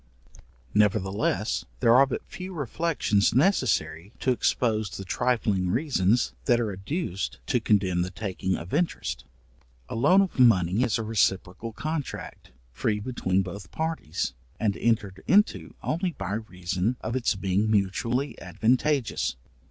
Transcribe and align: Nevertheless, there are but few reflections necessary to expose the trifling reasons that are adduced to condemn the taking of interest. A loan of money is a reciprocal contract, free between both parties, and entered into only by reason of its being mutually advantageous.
Nevertheless, 0.73 1.63
there 1.79 1.93
are 1.93 2.07
but 2.07 2.25
few 2.25 2.55
reflections 2.55 3.35
necessary 3.35 4.11
to 4.21 4.31
expose 4.31 4.89
the 4.89 5.05
trifling 5.05 5.69
reasons 5.69 6.33
that 6.45 6.59
are 6.59 6.71
adduced 6.71 7.37
to 7.45 7.59
condemn 7.59 8.01
the 8.01 8.09
taking 8.09 8.55
of 8.55 8.73
interest. 8.73 9.25
A 9.89 9.93
loan 9.93 10.21
of 10.23 10.39
money 10.39 10.81
is 10.81 10.97
a 10.97 11.03
reciprocal 11.03 11.71
contract, 11.71 12.49
free 12.71 12.99
between 12.99 13.43
both 13.43 13.69
parties, 13.69 14.33
and 14.59 14.75
entered 14.77 15.23
into 15.27 15.75
only 15.83 16.13
by 16.13 16.33
reason 16.33 16.97
of 17.01 17.15
its 17.15 17.35
being 17.35 17.69
mutually 17.69 18.41
advantageous. 18.41 19.35